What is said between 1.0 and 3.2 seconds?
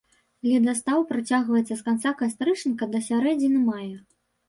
працягваецца з канца кастрычніка да